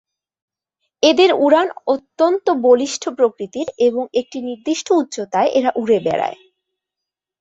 [1.03, 6.37] এদের উড়ান অত্যন্ত বলিষ্ঠ প্রকৃতির এবং একটি নির্দিষ্ট উচ্চতায় এরা উড়ে বেড়ায়।